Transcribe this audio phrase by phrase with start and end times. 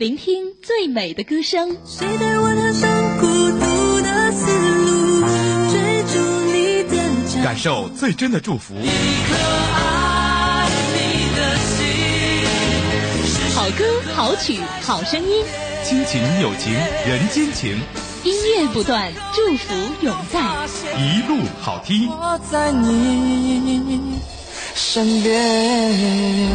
[0.00, 1.76] 聆听最美的歌声。
[1.84, 4.46] 谁带我踏上孤独的丝
[4.86, 5.20] 路，
[5.70, 6.18] 追逐
[6.50, 6.96] 你的
[7.28, 8.74] 脚感受最真的祝福。
[8.76, 9.34] 一颗
[9.74, 11.84] 爱你的心，
[13.54, 13.84] 好歌
[14.14, 15.44] 好曲好声音，
[15.84, 16.72] 亲情友情
[17.06, 17.78] 人间情，
[18.24, 20.40] 音乐不断，祝福永在。
[20.96, 22.08] 一路好听。
[22.08, 24.14] 我在你
[24.74, 26.50] 身边。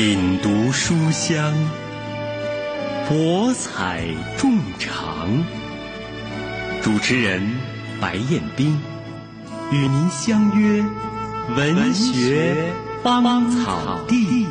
[0.00, 1.52] 品读书香，
[3.08, 4.04] 博采
[4.36, 5.44] 众长。
[6.80, 7.42] 主持人
[8.00, 8.78] 白彦斌
[9.72, 10.84] 与您相约
[11.56, 14.46] 文学芳草地。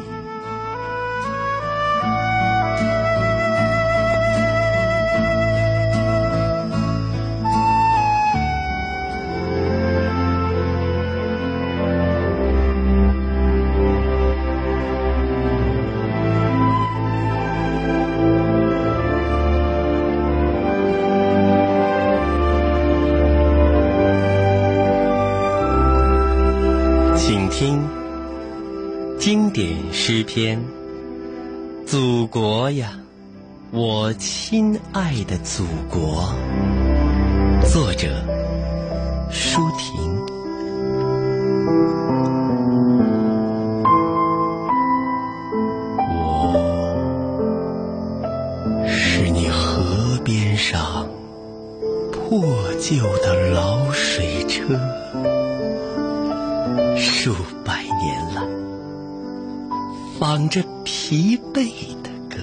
[30.38, 30.62] 诗篇
[31.88, 32.92] 《祖国呀，
[33.72, 36.32] 我亲爱的祖国》，
[37.74, 38.08] 作者
[39.32, 39.98] 舒婷。
[46.14, 46.54] 我
[48.88, 51.10] 是你河边上
[52.12, 52.40] 破
[52.80, 54.80] 旧的老水车。
[56.96, 57.34] 数
[57.66, 58.48] 百年了，
[60.20, 62.38] 放着疲惫的歌。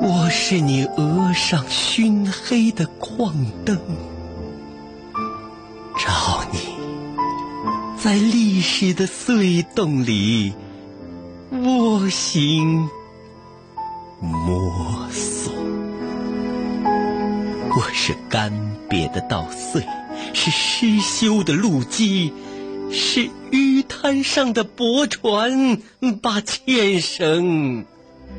[0.00, 3.76] 我是你额上熏黑的矿灯，
[5.96, 6.58] 照你
[7.98, 10.54] 在历史的隧洞里
[11.50, 12.88] 蜗行
[14.20, 15.52] 摸索。
[17.70, 18.52] 我是干
[18.88, 19.84] 瘪的稻穗。
[20.34, 22.32] 是失修的路基，
[22.90, 25.78] 是淤滩上的驳船，
[26.22, 27.84] 把纤绳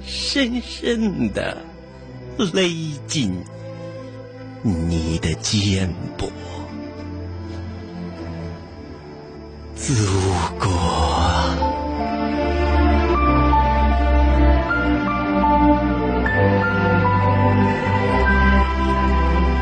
[0.05, 1.57] 深深的
[2.37, 2.69] 勒
[3.07, 3.43] 进
[4.61, 6.29] 你的肩膊。
[9.75, 9.93] 祖
[10.59, 10.69] 国。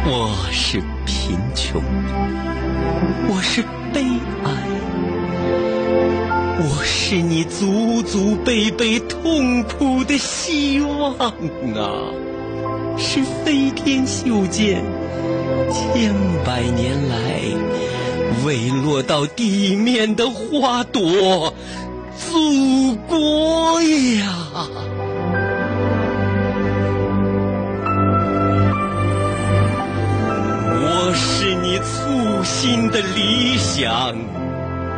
[0.10, 1.84] 我是贫穷，
[3.30, 3.62] 我是
[3.94, 4.02] 悲
[4.44, 4.50] 哀，
[6.60, 11.34] 我是你祖祖辈辈痛苦的希望啊！
[12.98, 14.84] 是飞天袖箭，
[15.72, 17.42] 千百年来
[18.44, 21.54] 未落到地面的花朵，
[22.18, 24.68] 祖国呀！
[30.80, 31.78] 我是你
[32.44, 34.16] 新的理想，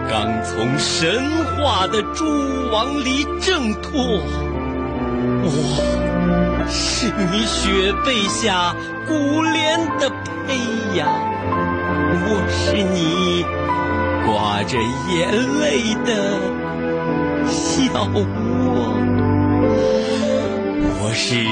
[0.10, 1.24] 刚从神
[1.58, 2.26] 话的蛛
[2.72, 4.22] 网里挣脱。
[5.44, 5.50] 我
[6.70, 8.76] 是你雪被下
[9.08, 10.56] 古莲的胚
[10.96, 11.08] 芽，
[12.26, 13.44] 我是你
[14.26, 14.78] 挂着
[15.12, 16.10] 眼泪的
[17.48, 18.18] 小窝，
[21.02, 21.46] 我是。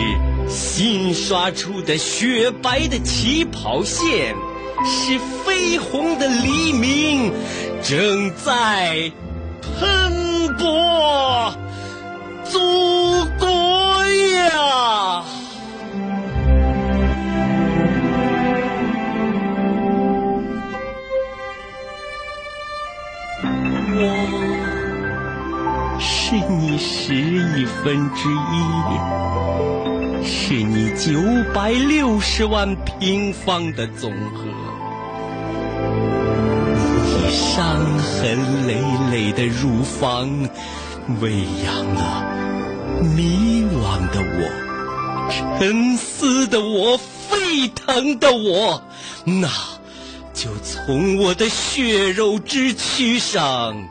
[0.50, 4.34] 新刷出的雪白的起跑线，
[4.86, 5.19] 是
[5.57, 7.34] 绯红的黎明
[7.81, 9.12] 正在
[9.62, 11.51] 喷薄，
[12.44, 12.59] 祖
[13.40, 13.47] 国
[14.35, 15.23] 呀！
[24.00, 24.01] 我
[26.00, 28.53] 是你十亿分之一。
[30.29, 31.19] 是你九
[31.53, 34.45] 百六十万平方的总和，
[37.57, 40.30] 伤痕累累的乳房
[41.19, 42.24] 喂养了
[43.01, 45.27] 迷惘的我、
[45.57, 48.83] 沉思的我、沸腾的我，
[49.25, 49.50] 那
[50.36, 53.88] 就从我的血肉之躯上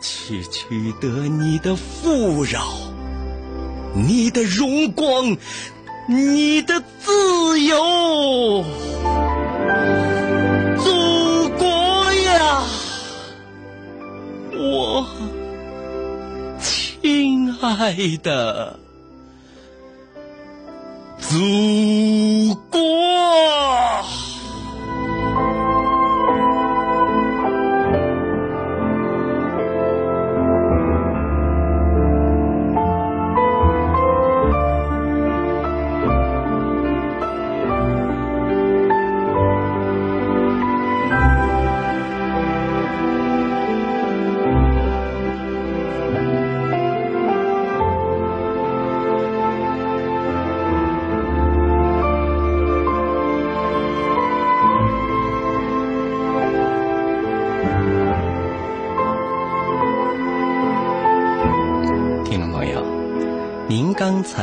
[0.00, 2.62] 去取得你的富饶。
[3.94, 5.36] 你的荣光，
[6.08, 8.64] 你的自由，
[14.62, 15.04] 我
[16.60, 18.78] 亲爱的
[21.18, 23.01] 祖国。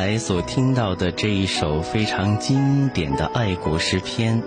[0.10, 4.42] 才所听到的这一首非常经典的爱国诗篇，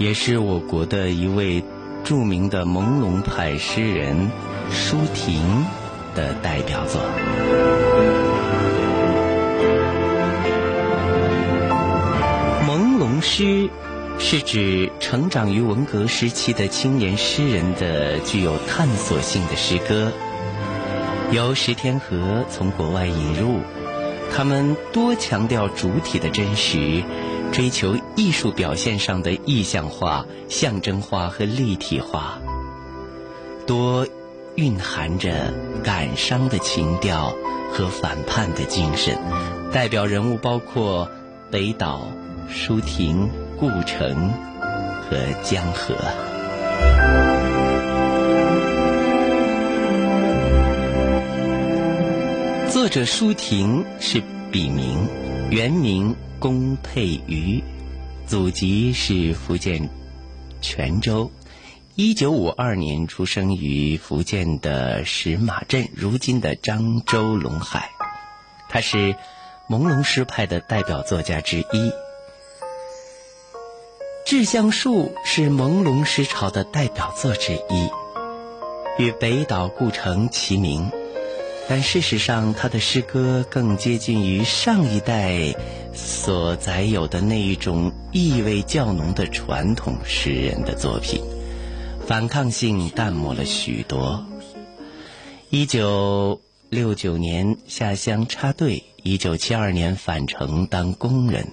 [0.00, 1.62] 也是我国的一位
[2.02, 4.32] 著名的朦胧派诗人
[4.68, 5.64] 舒婷
[6.16, 7.00] 的代表作。
[12.66, 13.70] 朦胧诗
[14.18, 20.10] 是指成长于文革时期的青年诗人的具有探索性的诗歌，
[21.30, 23.60] 由石天和从国外引入。
[24.36, 27.02] 他们多强调主体的真实，
[27.52, 32.38] 追求艺术表现上的意象化、象征化和立体化，
[33.66, 34.06] 多
[34.54, 37.34] 蕴含着感伤的情调
[37.72, 39.16] 和反叛的精神。
[39.72, 41.10] 代表人物包括
[41.50, 42.06] 北岛、
[42.50, 44.34] 舒婷、顾城
[45.08, 47.25] 和江河。
[52.86, 54.22] 作者舒婷是
[54.52, 55.08] 笔名，
[55.50, 57.60] 原名龚佩瑜，
[58.28, 59.90] 祖籍是福建
[60.62, 61.32] 泉州，
[61.96, 67.90] 一九五二年出生于福建的石马镇，如今的漳州龙海。
[68.68, 69.16] 他是
[69.68, 71.62] 朦胧诗派的代表作家之一，
[74.24, 77.90] 《致橡树》是朦胧诗潮的代表作之一，
[79.02, 80.88] 与北岛、顾城齐名。
[81.68, 85.52] 但事实上，他的诗歌更接近于上一代
[85.92, 91.20] 所载有的那一种意味较浓的传统诗人的作品，
[92.06, 94.24] 反抗性淡漠了许多。
[95.50, 96.40] 一九
[96.70, 101.48] 六九年下乡插队，一九七二年返城当工人。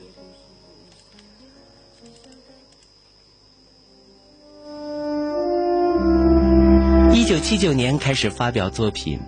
[7.14, 9.20] 一九七九年开始发表作品。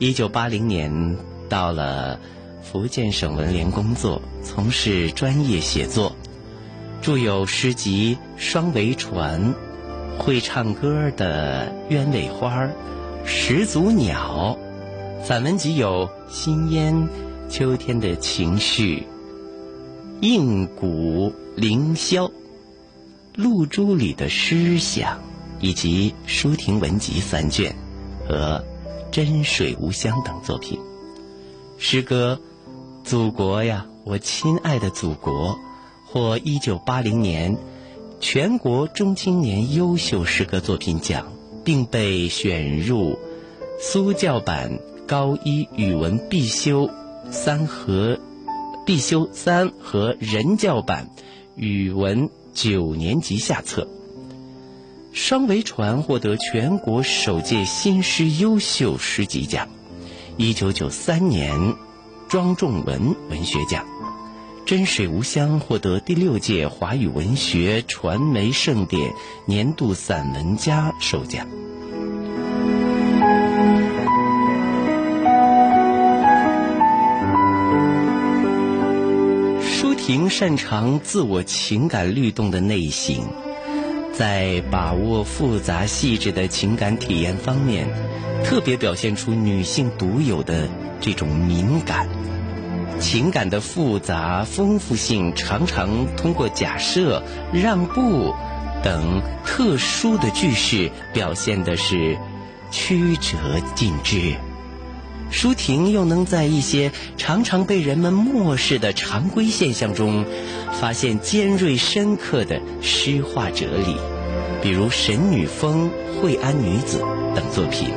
[0.00, 1.16] 一九八零年
[1.48, 2.18] 到了
[2.62, 6.16] 福建省文联工作，从事专业写作，
[7.00, 9.54] 著有诗集《双桅船》，
[10.18, 12.68] 会唱歌的鸢尾花、
[13.24, 14.58] 始祖鸟，
[15.22, 16.92] 散文集有《新烟》
[17.48, 18.96] 《秋天的情绪》
[20.22, 22.22] 《硬骨凌霄》
[23.36, 25.12] 《露珠里的诗想》，
[25.60, 27.72] 以及《舒婷文集》三卷
[28.28, 28.64] 和。
[29.14, 30.80] 真水无香等作品，
[31.78, 32.40] 诗歌
[33.08, 35.50] 《祖国呀，我亲爱的祖国》
[36.04, 37.56] 获一九八零年
[38.18, 41.32] 全国中青年优秀诗歌作品奖，
[41.62, 43.16] 并被选入
[43.78, 46.90] 苏教版高一语文必修
[47.30, 48.18] 三和
[48.84, 51.08] 必修三和人教版
[51.54, 53.86] 语文九年级下册。
[55.14, 59.68] 双桅船获得全国首届新诗优秀诗集奖，
[60.36, 61.76] 一九九三年
[62.28, 63.86] 庄仲文文学奖，
[64.66, 69.12] 真水无香获得第六届华语文学传媒盛典
[69.46, 71.46] 年度散文家首奖。
[79.62, 83.43] 舒婷擅长自我情感律动的内省。
[84.16, 87.88] 在把握复杂细致的情感体验方面，
[88.44, 90.68] 特别表现出女性独有的
[91.00, 92.08] 这种敏感。
[93.00, 98.32] 情感的复杂丰富性常常通过假设、让步
[98.84, 102.16] 等特殊的句式表现的是
[102.70, 103.36] 曲折
[103.74, 104.36] 尽致。
[105.30, 110.24] 舒婷又能在一些常常被人们漠视的常规现象中，
[110.80, 113.96] 发现尖锐深刻的诗画哲理，
[114.62, 115.90] 比如《神女峰》
[116.20, 116.98] 《惠安女子》
[117.34, 117.88] 等作品，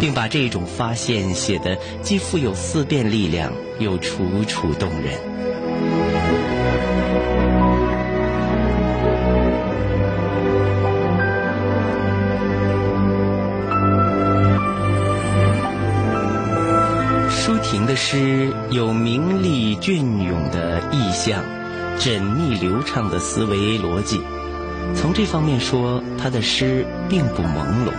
[0.00, 5.20] 并把这种发现写得既富有思辨力量，又楚楚动人。
[17.30, 21.44] 舒婷的诗有明丽隽永的意象，
[21.98, 24.20] 缜密流畅的思维逻辑。
[24.94, 27.92] 从这方面说，他的诗并不朦胧，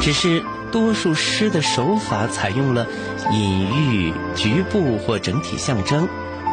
[0.00, 2.86] 只是多数诗的手法采用了
[3.32, 6.08] 隐喻、局部或整体象征，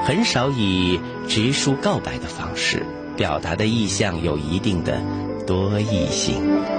[0.05, 2.86] 很少以直抒告白的方式
[3.17, 5.01] 表达的意象有一定的
[5.46, 6.75] 多义性。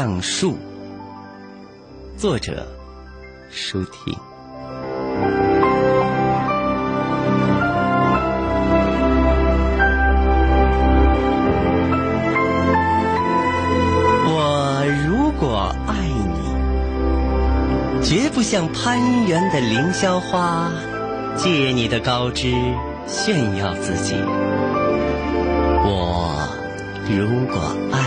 [0.00, 0.56] 橡树。
[2.16, 2.66] 作者：
[3.50, 4.18] 舒婷。
[14.24, 15.92] 我如果爱
[18.00, 20.70] 你，绝不像攀援的凌霄花，
[21.36, 22.54] 借你的高枝
[23.06, 24.14] 炫耀自己。
[25.84, 26.48] 我
[27.06, 27.99] 如果爱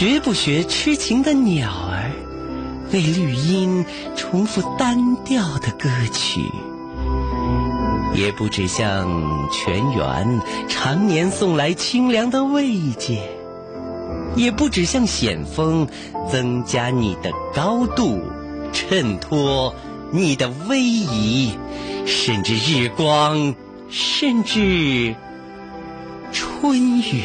[0.00, 2.10] 你，绝不学痴情的鸟儿，
[2.90, 3.84] 为绿荫
[4.16, 6.40] 重复单调的歌曲，
[8.14, 9.06] 也不止向
[9.52, 13.30] 泉源常年送来清凉的慰藉，
[14.36, 15.86] 也不止向险峰
[16.32, 18.22] 增加你的高度，
[18.72, 19.74] 衬托
[20.12, 21.52] 你的威仪，
[22.06, 23.54] 甚至日光，
[23.90, 25.14] 甚至。
[26.32, 27.24] 春雨，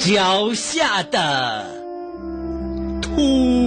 [0.00, 1.66] 脚下的
[3.02, 3.59] 土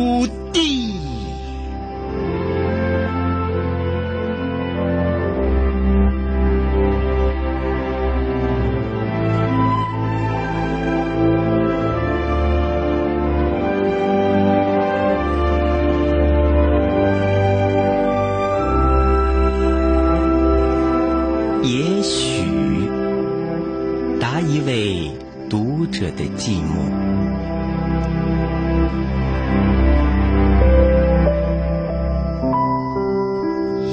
[26.16, 26.78] 的寂寞，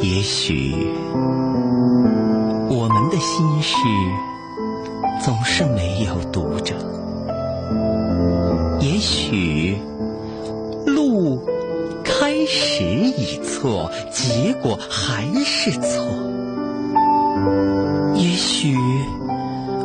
[0.03, 0.73] 也许
[2.69, 3.75] 我们的心事
[5.25, 6.75] 总是没有读者，
[8.81, 9.79] 也许
[10.87, 11.41] 路
[12.05, 16.05] 开始已错，结果还是错，
[18.15, 18.77] 也许。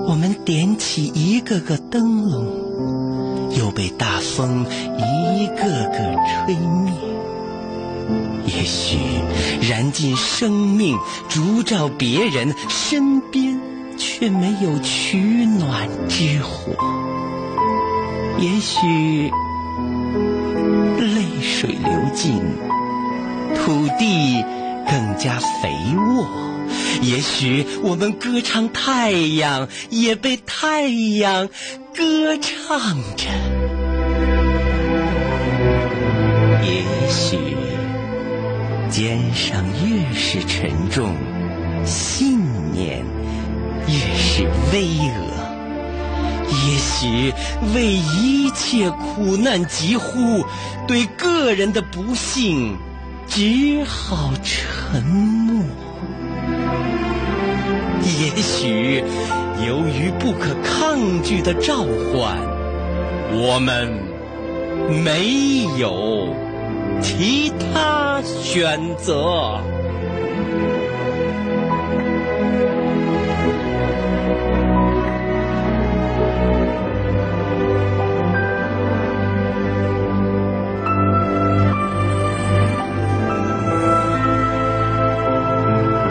[0.07, 2.14] 我们点起一个个灯
[10.37, 10.97] 生命，
[11.29, 13.57] 烛照别人，身边
[13.97, 16.75] 却没有取暖之火。
[18.37, 19.31] 也许
[20.99, 22.41] 泪水流尽，
[23.55, 24.43] 土地
[24.89, 26.27] 更加肥沃。
[27.01, 31.47] 也许我们歌唱太阳，也被太阳
[31.95, 33.29] 歌唱着。
[36.61, 37.37] 也许
[38.95, 41.13] 肩上越是沉重，
[41.83, 42.39] 信
[42.71, 43.03] 念
[43.89, 45.11] 越是巍峨。
[46.47, 47.33] 也许
[47.75, 50.45] 为一切苦难疾呼，
[50.87, 52.77] 对个人的不幸
[53.27, 55.61] 只好沉默。
[58.01, 59.03] 也许，
[59.67, 62.37] 由于不可抗拒的召唤，
[63.33, 63.91] 我们
[65.03, 66.33] 没有
[67.01, 69.59] 其他选择。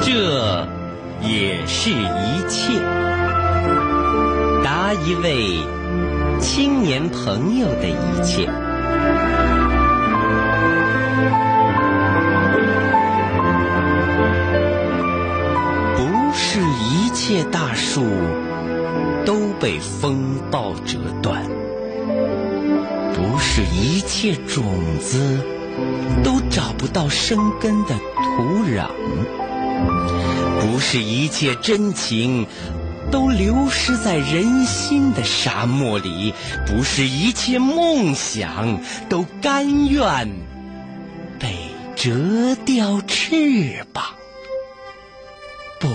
[0.01, 0.67] 这
[1.23, 2.73] 也是一切。
[4.63, 5.59] 答一位
[6.41, 8.64] 青年朋友的一切。
[17.95, 18.03] 树
[19.25, 21.45] 都被风暴折断，
[23.15, 24.65] 不是一切种
[24.99, 25.41] 子
[26.25, 28.89] 都找不到生根的土壤，
[30.61, 32.49] 不是一切真情
[33.13, 36.35] 都流失在人心的沙漠里，
[36.67, 40.33] 不是一切梦想都甘愿
[41.39, 41.55] 被
[41.95, 44.05] 折掉翅膀。
[45.79, 45.87] 不，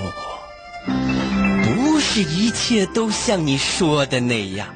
[2.22, 4.68] 是一切都像你说的那样，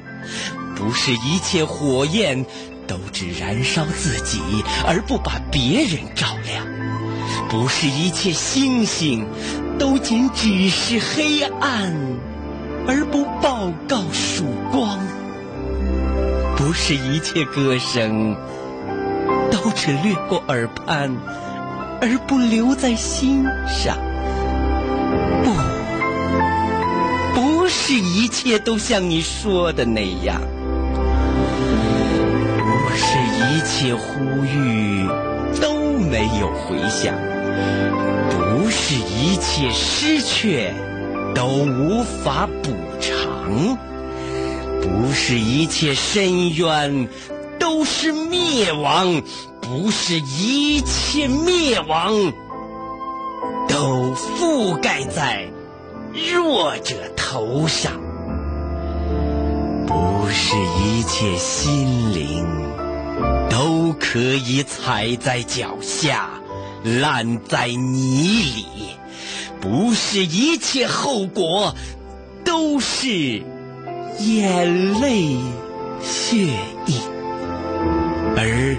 [0.74, 2.46] 不是一切火焰
[2.86, 4.40] 都只燃烧自己
[4.86, 6.66] 而不把别人照亮，
[7.50, 9.26] 不是一切星星
[9.78, 11.94] 都仅只是黑暗
[12.88, 14.98] 而不报告曙光，
[16.56, 18.34] 不是一切歌声
[19.50, 21.14] 都只掠过耳畔
[22.00, 24.13] 而不留在心上。
[27.76, 30.40] 是一切都像你说的那样，
[32.56, 32.64] 不
[32.96, 35.06] 是一切呼吁
[35.60, 37.14] 都没有回响，
[38.30, 40.70] 不是一切失去
[41.34, 43.76] 都无法补偿，
[44.80, 47.08] 不是一切深渊
[47.58, 49.20] 都是灭亡，
[49.60, 52.32] 不是一切灭亡。
[53.68, 55.44] 都覆盖在
[56.32, 56.94] 弱者
[57.34, 57.92] 头上，
[59.88, 62.46] 不是一切心灵
[63.50, 66.30] 都可以踩在脚下，
[66.84, 68.66] 烂在泥里，
[69.60, 71.74] 不是一切后果
[72.44, 73.42] 都是
[74.20, 75.34] 眼泪
[76.00, 76.46] 血
[76.86, 77.00] 液，
[78.36, 78.76] 而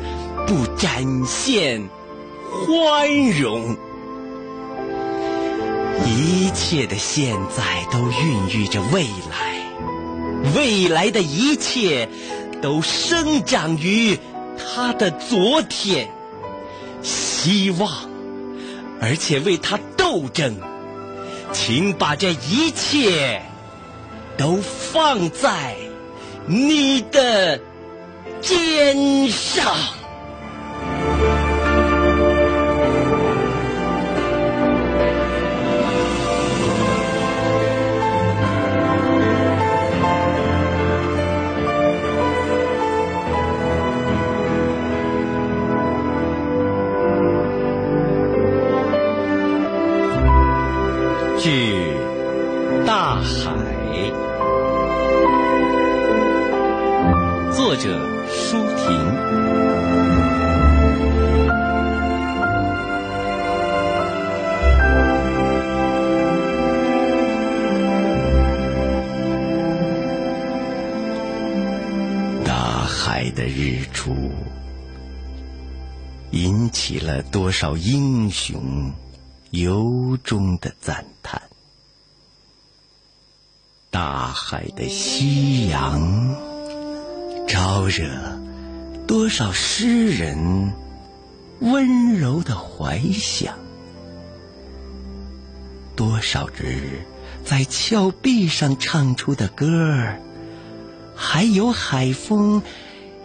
[0.48, 1.90] 不展现
[2.50, 3.76] 欢容。
[6.04, 12.10] 一切的现在都孕育着未来，未来的一切
[12.62, 14.18] 都生长于
[14.58, 16.10] 他的昨天，
[17.02, 17.92] 希望，
[19.02, 20.58] 而且为他斗争。
[21.54, 23.42] 请把这一切
[24.36, 25.76] 都放在
[26.48, 27.60] 你的
[28.42, 29.74] 肩上。
[77.36, 78.94] 多少英雄
[79.50, 81.42] 由衷的赞叹。
[83.92, 86.34] 大海的夕阳，
[87.46, 88.40] 招惹
[89.06, 90.72] 多少诗人
[91.60, 93.58] 温柔的怀想。
[95.94, 97.06] 多少只
[97.44, 100.22] 在峭壁上唱出的歌儿，
[101.18, 102.64] 还有海风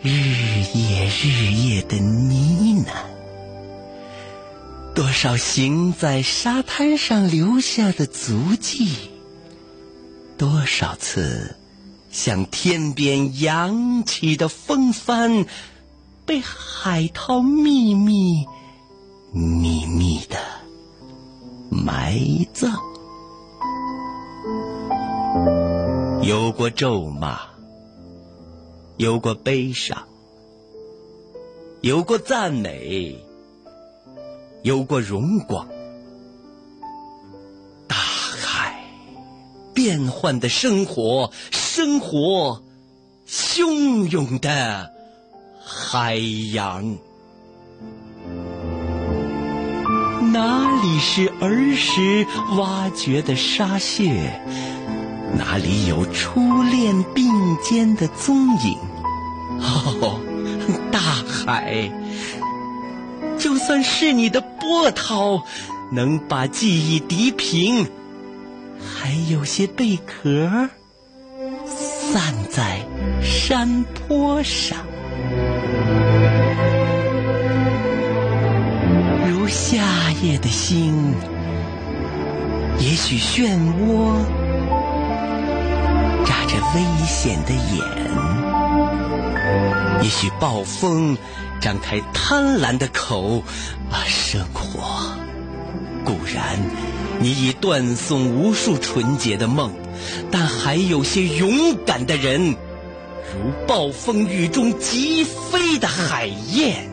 [0.03, 3.10] 日夜日夜的呢喃。
[5.01, 8.93] 多少行在沙滩上留下的足迹，
[10.37, 11.57] 多少次
[12.11, 15.47] 向天边扬起的风帆，
[16.27, 18.47] 被海涛秘密、
[19.33, 20.37] 秘密的
[21.71, 22.21] 埋
[22.53, 22.71] 葬。
[26.21, 27.41] 有过咒骂，
[28.99, 30.07] 有过悲伤，
[31.81, 33.25] 有过赞美。
[34.63, 35.67] 有过荣光，
[37.89, 38.85] 大海，
[39.73, 42.63] 变幻的生活，生活，
[43.27, 44.93] 汹涌的
[45.65, 46.17] 海
[46.53, 46.99] 洋。
[50.31, 52.27] 哪里是儿时
[52.59, 54.43] 挖掘的沙屑？
[55.39, 57.25] 哪里有初恋并
[57.63, 58.77] 肩的踪影？
[59.59, 60.21] 哦，
[60.93, 61.91] 大海。
[63.39, 65.43] 就算是你的波涛，
[65.91, 67.89] 能把记忆涤平，
[68.79, 70.69] 还有些贝壳
[71.67, 72.81] 散在
[73.23, 74.79] 山坡上，
[79.27, 79.83] 如夏
[80.23, 81.15] 夜的星，
[82.79, 84.15] 也许漩涡
[86.27, 87.83] 眨着危险的眼，
[90.03, 91.17] 也许暴风
[91.61, 93.43] 张开贪婪的口，
[93.91, 93.99] 把，
[94.33, 95.17] 生活
[96.05, 96.57] 固然。
[97.19, 99.73] 你已断送无数纯洁的梦，
[100.31, 106.90] 但还有些勇敢的人，如暴风雨中疾飞的海燕。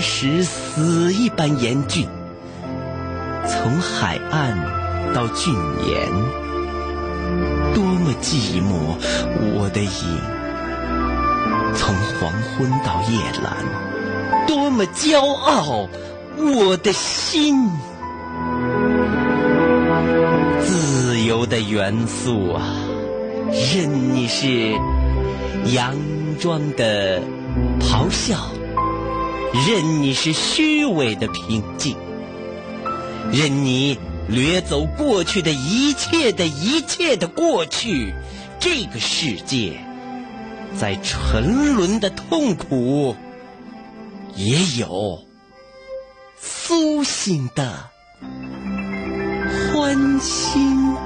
[0.00, 2.08] 时死一般严峻。
[3.48, 4.58] 从海岸
[5.14, 5.54] 到峻
[5.86, 6.10] 岩，
[7.74, 8.96] 多么寂寞！
[9.54, 9.90] 我的影，
[11.74, 15.88] 从黄昏到夜阑，多么骄傲！
[16.38, 17.70] 我的心，
[20.60, 22.62] 自由的元素啊，
[23.50, 24.46] 任你是
[25.66, 25.94] 佯
[26.40, 27.20] 装的
[27.80, 28.36] 咆哮，
[29.66, 31.96] 任你是虚伪的平静。
[33.32, 38.14] 任你掠走过去的一切的一切的过去，
[38.60, 39.80] 这个世界
[40.76, 43.16] 在沉沦的痛苦，
[44.34, 45.24] 也有
[46.38, 47.90] 苏醒的
[49.72, 51.05] 欢欣。